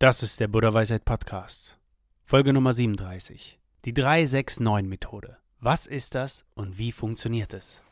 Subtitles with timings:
[0.00, 1.76] Das ist der Buddha Weisheit Podcast.
[2.24, 3.58] Folge Nummer 37.
[3.84, 5.38] Die 369 Methode.
[5.58, 7.82] Was ist das und wie funktioniert es?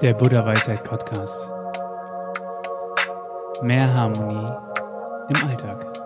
[0.00, 1.50] Der Buddha Weisheit Podcast.
[3.62, 4.52] Mehr Harmonie
[5.30, 5.97] im Alltag.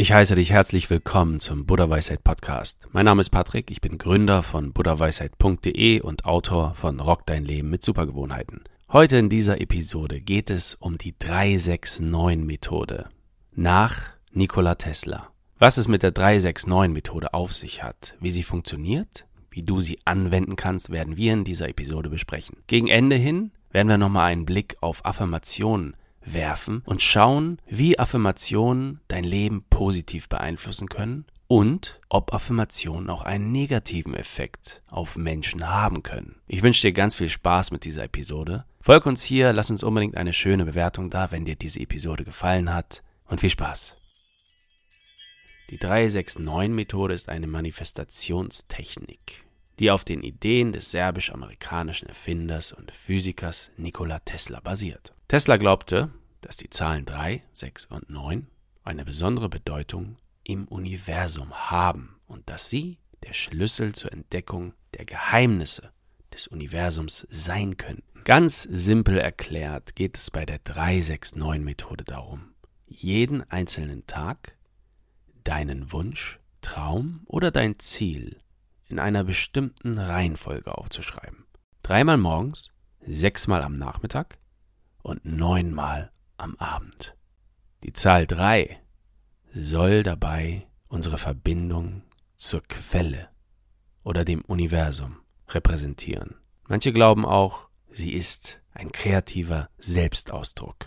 [0.00, 2.88] Ich heiße dich herzlich willkommen zum Buddha Weisheit Podcast.
[2.90, 7.68] Mein Name ist Patrick, ich bin Gründer von buddhaweisheit.de und Autor von Rock dein Leben
[7.68, 8.62] mit Supergewohnheiten.
[8.90, 13.10] Heute in dieser Episode geht es um die 369 Methode
[13.54, 15.28] nach Nikola Tesla.
[15.58, 19.98] Was es mit der 369 Methode auf sich hat, wie sie funktioniert, wie du sie
[20.06, 22.56] anwenden kannst, werden wir in dieser Episode besprechen.
[22.68, 25.94] Gegen Ende hin werden wir nochmal einen Blick auf Affirmationen
[26.24, 33.50] werfen und schauen, wie Affirmationen dein Leben positiv beeinflussen können und ob Affirmationen auch einen
[33.50, 36.36] negativen Effekt auf Menschen haben können.
[36.46, 38.64] Ich wünsche dir ganz viel Spaß mit dieser Episode.
[38.80, 42.72] Folg uns hier, lass uns unbedingt eine schöne Bewertung da, wenn dir diese Episode gefallen
[42.72, 43.96] hat und viel Spaß.
[45.70, 49.44] Die 369-Methode ist eine Manifestationstechnik,
[49.80, 55.14] die auf den Ideen des serbisch-amerikanischen Erfinders und Physikers Nikola Tesla basiert.
[55.26, 58.46] Tesla glaubte, dass die Zahlen 3, 6 und 9
[58.84, 65.92] eine besondere Bedeutung im Universum haben und dass sie der Schlüssel zur Entdeckung der Geheimnisse
[66.32, 68.22] des Universums sein könnten.
[68.24, 72.54] Ganz simpel erklärt geht es bei der 369-Methode darum,
[72.86, 74.56] jeden einzelnen Tag
[75.44, 78.40] deinen Wunsch, Traum oder dein Ziel
[78.86, 81.46] in einer bestimmten Reihenfolge aufzuschreiben.
[81.82, 84.38] Dreimal morgens, sechsmal am Nachmittag
[85.02, 87.14] und neunmal am Abend.
[87.82, 88.80] Die Zahl drei
[89.52, 92.02] soll dabei unsere Verbindung
[92.36, 93.28] zur Quelle
[94.02, 96.36] oder dem Universum repräsentieren.
[96.68, 100.86] Manche glauben auch, sie ist ein kreativer Selbstausdruck.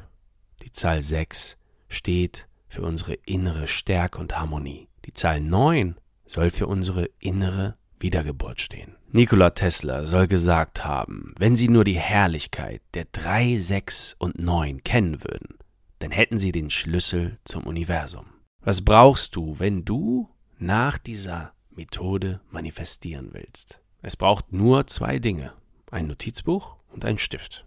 [0.61, 1.57] Die Zahl 6
[1.89, 4.89] steht für unsere innere Stärke und Harmonie.
[5.05, 5.95] Die Zahl 9
[6.25, 8.95] soll für unsere innere Wiedergeburt stehen.
[9.11, 14.83] Nikola Tesla soll gesagt haben, wenn Sie nur die Herrlichkeit der 3, 6 und 9
[14.83, 15.57] kennen würden,
[15.99, 18.25] dann hätten Sie den Schlüssel zum Universum.
[18.61, 23.79] Was brauchst du, wenn du nach dieser Methode manifestieren willst?
[24.01, 25.53] Es braucht nur zwei Dinge,
[25.89, 27.65] ein Notizbuch und ein Stift.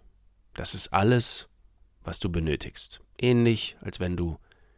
[0.53, 1.49] Das ist alles,
[2.03, 3.01] was du benötigst.
[3.19, 4.37] Ähnlich, als wenn du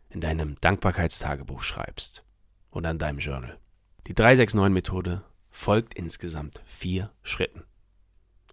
[0.10, 2.24] in deinem Dankbarkeitstagebuch schreibst
[2.72, 3.58] oder in deinem Journal.
[4.08, 7.64] Die 369-Methode folgt insgesamt vier Schritten.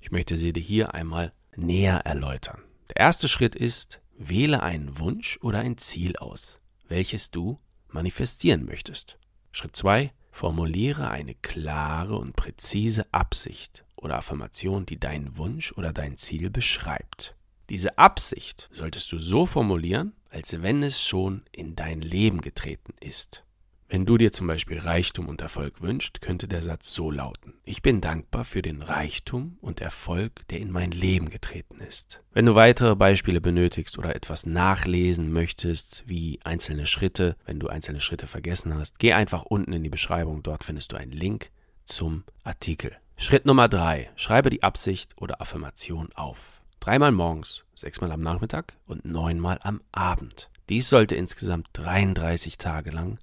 [0.00, 2.62] Ich möchte sie dir hier einmal näher erläutern.
[2.88, 7.58] Der erste Schritt ist, wähle einen Wunsch oder ein Ziel aus, welches du
[7.88, 9.18] manifestieren möchtest.
[9.52, 10.12] Schritt 2.
[10.30, 17.36] Formuliere eine klare und präzise Absicht oder Affirmation, die deinen Wunsch oder dein Ziel beschreibt.
[17.70, 23.45] Diese Absicht solltest du so formulieren, als wenn es schon in dein Leben getreten ist.
[23.88, 27.54] Wenn du dir zum Beispiel Reichtum und Erfolg wünschst, könnte der Satz so lauten.
[27.62, 32.20] Ich bin dankbar für den Reichtum und Erfolg, der in mein Leben getreten ist.
[32.32, 38.00] Wenn du weitere Beispiele benötigst oder etwas nachlesen möchtest, wie einzelne Schritte, wenn du einzelne
[38.00, 41.50] Schritte vergessen hast, geh einfach unten in die Beschreibung, dort findest du einen Link
[41.84, 42.96] zum Artikel.
[43.16, 44.10] Schritt Nummer drei.
[44.16, 46.60] Schreibe die Absicht oder Affirmation auf.
[46.80, 50.50] Dreimal morgens, sechsmal am Nachmittag und neunmal am Abend.
[50.69, 53.19] Dies sollte insgesamt 33 Tage lang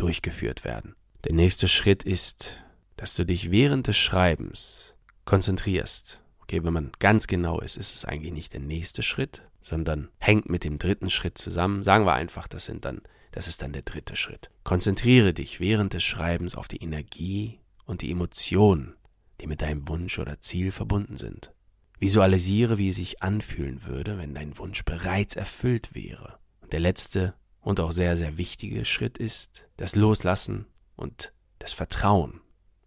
[0.00, 0.94] durchgeführt werden.
[1.24, 2.54] Der nächste Schritt ist,
[2.96, 4.94] dass du dich während des Schreibens
[5.24, 6.20] konzentrierst.
[6.40, 10.48] Okay, wenn man ganz genau ist, ist es eigentlich nicht der nächste Schritt, sondern hängt
[10.48, 11.82] mit dem dritten Schritt zusammen.
[11.82, 14.50] Sagen wir einfach, das sind dann, das ist dann der dritte Schritt.
[14.64, 18.94] Konzentriere dich während des Schreibens auf die Energie und die Emotionen,
[19.40, 21.52] die mit deinem Wunsch oder Ziel verbunden sind.
[21.98, 26.38] Visualisiere, wie es sich anfühlen würde, wenn dein Wunsch bereits erfüllt wäre.
[26.60, 32.40] Und der letzte und auch sehr, sehr wichtige Schritt ist das Loslassen und das Vertrauen.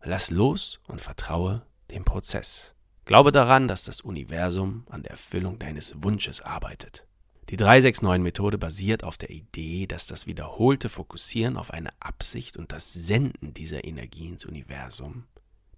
[0.03, 2.73] Lass los und vertraue dem Prozess.
[3.05, 7.05] Glaube daran, dass das Universum an der Erfüllung deines Wunsches arbeitet.
[7.49, 12.93] Die 369-Methode basiert auf der Idee, dass das wiederholte Fokussieren auf eine Absicht und das
[12.93, 15.25] Senden dieser Energie ins Universum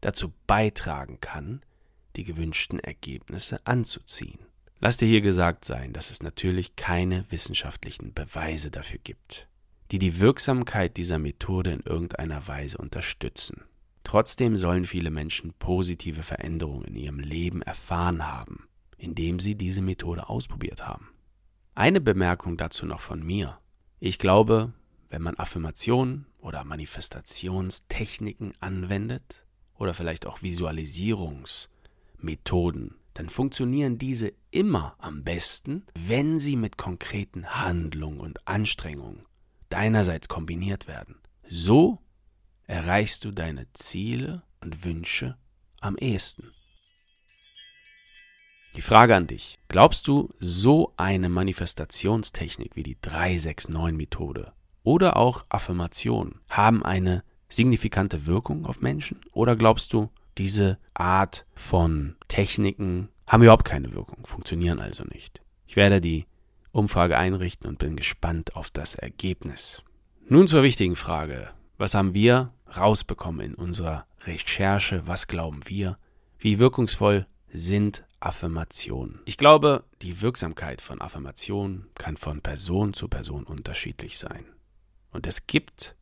[0.01, 1.62] dazu beitragen kann,
[2.16, 4.45] die gewünschten Ergebnisse anzuziehen.
[4.85, 9.47] Lass dir hier gesagt sein, dass es natürlich keine wissenschaftlichen Beweise dafür gibt,
[9.91, 13.63] die die Wirksamkeit dieser Methode in irgendeiner Weise unterstützen.
[14.03, 20.27] Trotzdem sollen viele Menschen positive Veränderungen in ihrem Leben erfahren haben, indem sie diese Methode
[20.27, 21.13] ausprobiert haben.
[21.75, 23.57] Eine Bemerkung dazu noch von mir.
[24.01, 24.74] Ich glaube,
[25.07, 29.45] wenn man Affirmationen oder Manifestationstechniken anwendet
[29.75, 38.19] oder vielleicht auch Visualisierungsmethoden, dann funktionieren diese immer am besten, wenn sie mit konkreten Handlungen
[38.19, 39.25] und Anstrengungen
[39.69, 41.15] deinerseits kombiniert werden.
[41.48, 42.00] So
[42.65, 45.38] erreichst du deine Ziele und Wünsche
[45.81, 46.51] am ehesten.
[48.75, 49.59] Die Frage an dich.
[49.68, 58.66] Glaubst du, so eine Manifestationstechnik wie die 369-Methode oder auch Affirmationen haben eine signifikante Wirkung
[58.66, 59.21] auf Menschen?
[59.31, 65.41] Oder glaubst du, diese Art von Techniken haben überhaupt keine Wirkung, funktionieren also nicht?
[65.68, 66.25] Ich werde die
[66.71, 69.83] Umfrage einrichten und bin gespannt auf das Ergebnis.
[70.27, 71.50] Nun zur wichtigen Frage.
[71.77, 75.03] Was haben wir rausbekommen in unserer Recherche?
[75.06, 75.97] Was glauben wir?
[76.39, 79.19] Wie wirkungsvoll sind Affirmationen?
[79.25, 84.45] Ich glaube, die Wirksamkeit von Affirmationen kann von Person zu Person unterschiedlich sein.
[85.12, 85.95] Und es gibt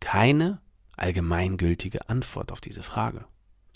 [0.00, 0.60] keine
[0.96, 3.24] allgemeingültige Antwort auf diese Frage.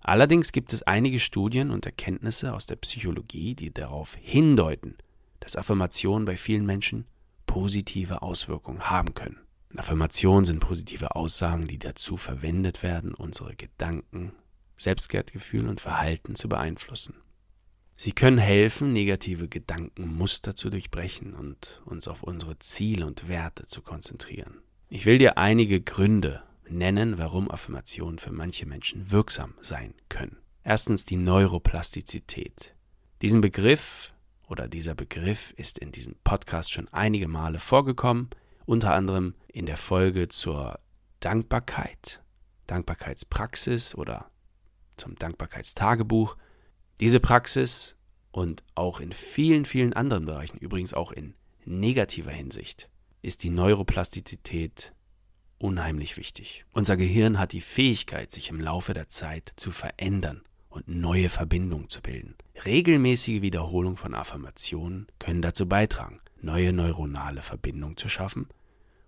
[0.07, 4.95] Allerdings gibt es einige Studien und Erkenntnisse aus der Psychologie, die darauf hindeuten,
[5.41, 7.07] dass Affirmationen bei vielen Menschen
[7.47, 9.41] positive Auswirkungen haben können.
[9.77, 14.31] Affirmationen sind positive Aussagen, die dazu verwendet werden, unsere Gedanken,
[14.77, 17.15] Selbstwertgefühl und Verhalten zu beeinflussen.
[17.97, 23.83] Sie können helfen, negative Gedankenmuster zu durchbrechen und uns auf unsere Ziele und Werte zu
[23.83, 24.63] konzentrieren.
[24.89, 30.39] Ich will dir einige Gründe nennen, warum Affirmationen für manche Menschen wirksam sein können.
[30.65, 32.75] Erstens die Neuroplastizität.
[33.23, 34.13] Diesen Begriff
[34.49, 38.31] oder dieser Begriff ist in diesem Podcast schon einige Male vorgekommen,
[38.65, 40.79] unter anderem in der Folge zur
[41.21, 42.23] Dankbarkeit,
[42.67, 44.31] Dankbarkeitspraxis oder
[44.97, 46.37] zum Dankbarkeitstagebuch.
[47.01, 47.97] Diese Praxis
[48.33, 51.35] und auch in vielen, vielen anderen Bereichen, übrigens auch in
[51.65, 52.89] negativer Hinsicht,
[53.23, 54.93] ist die Neuroplastizität
[55.59, 56.65] unheimlich wichtig.
[56.73, 61.89] Unser Gehirn hat die Fähigkeit, sich im Laufe der Zeit zu verändern und neue Verbindungen
[61.89, 62.35] zu bilden.
[62.65, 68.49] Regelmäßige Wiederholung von Affirmationen können dazu beitragen, neue neuronale Verbindungen zu schaffen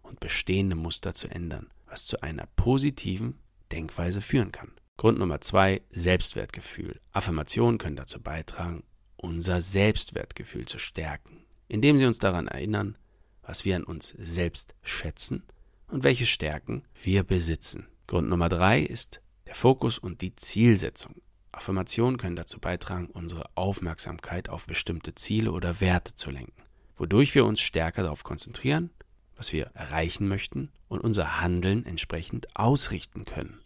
[0.02, 3.38] und bestehende Muster zu ändern, was zu einer positiven
[3.70, 4.72] Denkweise führen kann.
[4.96, 7.00] Grund Nummer zwei, Selbstwertgefühl.
[7.12, 8.82] Affirmationen können dazu beitragen,
[9.16, 12.96] unser Selbstwertgefühl zu stärken, indem sie uns daran erinnern,
[13.42, 15.44] was wir an uns selbst schätzen
[15.88, 17.88] und welche Stärken wir besitzen.
[18.06, 21.16] Grund Nummer drei ist der Fokus und die Zielsetzung.
[21.52, 26.62] Affirmationen können dazu beitragen, unsere Aufmerksamkeit auf bestimmte Ziele oder Werte zu lenken,
[26.96, 28.90] wodurch wir uns stärker darauf konzentrieren,
[29.36, 33.60] was wir erreichen möchten und unser Handeln entsprechend ausrichten können.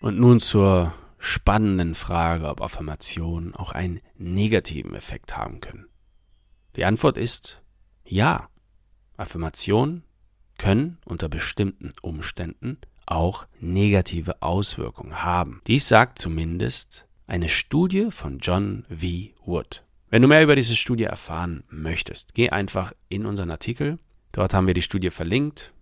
[0.00, 5.86] Und nun zur spannenden Frage, ob Affirmationen auch einen negativen Effekt haben können.
[6.76, 7.62] Die Antwort ist
[8.04, 8.48] ja.
[9.16, 10.04] Affirmationen
[10.58, 15.60] können unter bestimmten Umständen auch negative Auswirkungen haben.
[15.66, 19.06] Dies sagt zumindest eine Studie von John V.
[19.44, 19.84] Wood.
[20.10, 23.98] Wenn du mehr über diese Studie erfahren möchtest, geh einfach in unseren Artikel.
[24.32, 25.72] Dort haben wir die Studie verlinkt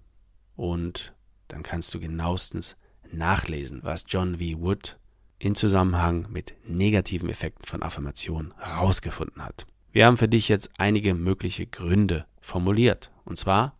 [0.56, 1.14] und
[1.48, 2.76] dann kannst du genauestens
[3.12, 4.60] nachlesen, was John V.
[4.60, 4.98] Wood
[5.38, 9.66] in Zusammenhang mit negativen Effekten von Affirmationen herausgefunden hat.
[9.92, 13.12] Wir haben für dich jetzt einige mögliche Gründe formuliert.
[13.24, 13.76] Und zwar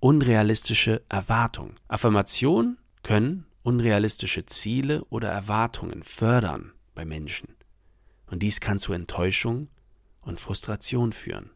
[0.00, 1.74] unrealistische Erwartungen.
[1.88, 7.54] Affirmationen können unrealistische Ziele oder Erwartungen fördern bei Menschen.
[8.26, 9.68] Und dies kann zu Enttäuschung
[10.22, 11.50] und Frustration führen,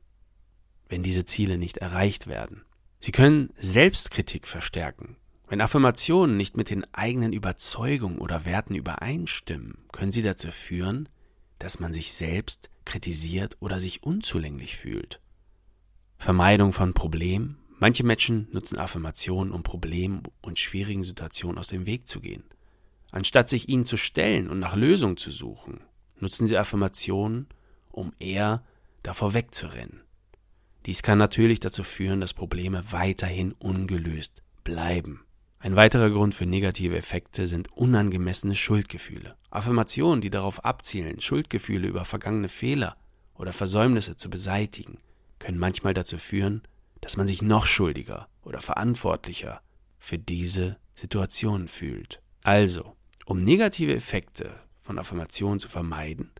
[0.88, 2.64] wenn diese Ziele nicht erreicht werden.
[3.00, 5.16] Sie können Selbstkritik verstärken.
[5.48, 11.08] Wenn Affirmationen nicht mit den eigenen Überzeugungen oder Werten übereinstimmen, können sie dazu führen,
[11.58, 15.20] dass man sich selbst kritisiert oder sich unzulänglich fühlt.
[16.16, 17.58] Vermeidung von Problemen.
[17.78, 22.44] Manche Menschen nutzen Affirmationen, um Problemen und schwierigen Situationen aus dem Weg zu gehen.
[23.10, 25.80] Anstatt sich ihnen zu stellen und nach Lösungen zu suchen,
[26.18, 27.48] nutzen sie Affirmationen,
[27.90, 28.64] um eher
[29.02, 30.00] davor wegzurennen.
[30.86, 35.25] Dies kann natürlich dazu führen, dass Probleme weiterhin ungelöst bleiben.
[35.58, 39.36] Ein weiterer Grund für negative Effekte sind unangemessene Schuldgefühle.
[39.50, 42.96] Affirmationen, die darauf abzielen, Schuldgefühle über vergangene Fehler
[43.34, 44.98] oder Versäumnisse zu beseitigen,
[45.38, 46.62] können manchmal dazu führen,
[47.00, 49.60] dass man sich noch schuldiger oder verantwortlicher
[49.98, 52.20] für diese Situation fühlt.
[52.42, 52.94] Also,
[53.24, 56.30] um negative Effekte von Affirmationen zu vermeiden,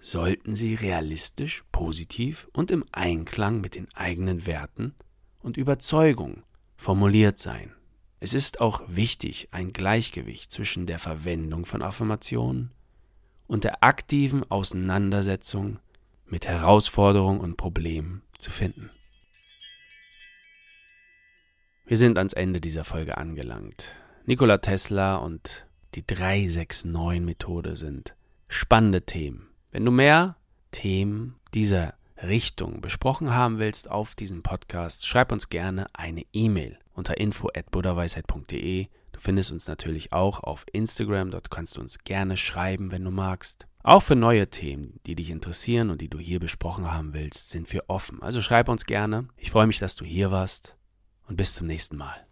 [0.00, 4.94] sollten sie realistisch, positiv und im Einklang mit den eigenen Werten
[5.40, 6.42] und Überzeugungen
[6.76, 7.72] formuliert sein.
[8.24, 12.70] Es ist auch wichtig, ein Gleichgewicht zwischen der Verwendung von Affirmationen
[13.46, 15.78] und der aktiven Auseinandersetzung
[16.24, 18.88] mit Herausforderungen und Problemen zu finden.
[21.84, 23.94] Wir sind ans Ende dieser Folge angelangt.
[24.24, 28.16] Nikola Tesla und die 369-Methode sind
[28.48, 29.50] spannende Themen.
[29.70, 30.38] Wenn du mehr
[30.70, 37.18] Themen dieser Richtung besprochen haben willst auf diesem Podcast, schreib uns gerne eine E-Mail unter
[37.18, 38.86] info@buddhaweisheit.de.
[39.12, 43.10] Du findest uns natürlich auch auf Instagram, dort kannst du uns gerne schreiben, wenn du
[43.10, 43.66] magst.
[43.82, 47.72] Auch für neue Themen, die dich interessieren und die du hier besprochen haben willst, sind
[47.72, 48.22] wir offen.
[48.22, 49.28] Also schreib uns gerne.
[49.36, 50.76] Ich freue mich, dass du hier warst
[51.28, 52.26] und bis zum nächsten Mal.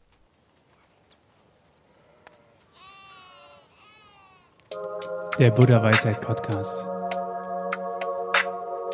[5.38, 6.86] Der Buddha Weisheit Podcast.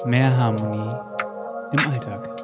[0.04, 0.94] Mehr Harmonie
[1.72, 2.37] im Alltag.